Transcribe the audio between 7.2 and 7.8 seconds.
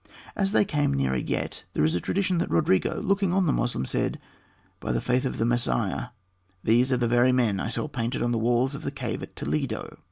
men I